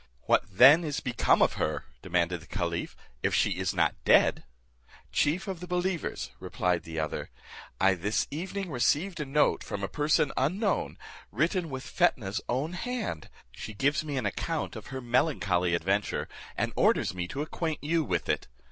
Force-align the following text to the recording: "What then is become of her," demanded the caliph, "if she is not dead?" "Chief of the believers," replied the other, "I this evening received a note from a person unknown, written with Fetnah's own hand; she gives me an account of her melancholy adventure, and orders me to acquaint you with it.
"What 0.21 0.43
then 0.49 0.83
is 0.83 0.99
become 0.99 1.43
of 1.43 1.53
her," 1.61 1.85
demanded 2.01 2.41
the 2.41 2.47
caliph, 2.47 2.95
"if 3.21 3.35
she 3.35 3.51
is 3.59 3.71
not 3.71 4.03
dead?" 4.03 4.45
"Chief 5.11 5.47
of 5.47 5.59
the 5.59 5.67
believers," 5.67 6.31
replied 6.39 6.81
the 6.81 6.99
other, 6.99 7.29
"I 7.79 7.93
this 7.93 8.27
evening 8.31 8.71
received 8.71 9.19
a 9.19 9.25
note 9.27 9.63
from 9.63 9.83
a 9.83 9.87
person 9.87 10.31
unknown, 10.35 10.97
written 11.31 11.69
with 11.69 11.85
Fetnah's 11.85 12.41
own 12.49 12.73
hand; 12.73 13.29
she 13.51 13.75
gives 13.75 14.03
me 14.03 14.17
an 14.17 14.25
account 14.25 14.75
of 14.75 14.87
her 14.87 15.01
melancholy 15.01 15.75
adventure, 15.75 16.27
and 16.57 16.73
orders 16.75 17.13
me 17.13 17.27
to 17.27 17.43
acquaint 17.43 17.83
you 17.83 18.03
with 18.03 18.27
it. 18.27 18.47